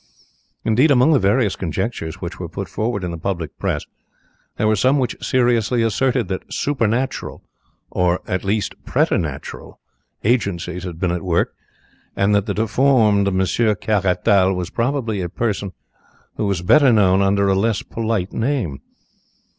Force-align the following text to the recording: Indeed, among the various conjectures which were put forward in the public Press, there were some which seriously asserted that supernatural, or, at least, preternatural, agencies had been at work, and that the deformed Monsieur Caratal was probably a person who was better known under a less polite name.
Indeed, 0.65 0.89
among 0.89 1.11
the 1.13 1.19
various 1.19 1.55
conjectures 1.55 2.19
which 2.19 2.39
were 2.39 2.49
put 2.49 2.67
forward 2.67 3.03
in 3.03 3.11
the 3.11 3.19
public 3.19 3.55
Press, 3.59 3.85
there 4.57 4.65
were 4.65 4.75
some 4.75 4.97
which 4.97 5.15
seriously 5.23 5.83
asserted 5.83 6.27
that 6.27 6.51
supernatural, 6.51 7.43
or, 7.91 8.19
at 8.25 8.43
least, 8.43 8.73
preternatural, 8.83 9.79
agencies 10.23 10.85
had 10.85 10.97
been 10.99 11.11
at 11.11 11.21
work, 11.21 11.53
and 12.15 12.33
that 12.33 12.47
the 12.47 12.55
deformed 12.55 13.31
Monsieur 13.31 13.75
Caratal 13.75 14.55
was 14.55 14.71
probably 14.71 15.21
a 15.21 15.29
person 15.29 15.71
who 16.35 16.47
was 16.47 16.63
better 16.63 16.91
known 16.91 17.21
under 17.21 17.47
a 17.47 17.53
less 17.53 17.83
polite 17.83 18.33
name. 18.33 18.81